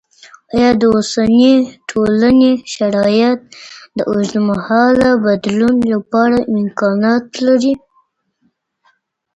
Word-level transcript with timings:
آیا 0.55 0.69
د 0.81 0.83
اوسني 0.95 1.51
ټولني 1.89 2.51
شرایط 2.73 3.39
د 3.97 3.99
اوږدمهاله 4.11 5.09
بدلون 5.25 5.75
لپاره 5.93 6.37
امکانات 6.57 7.25
لري؟ 7.45 7.73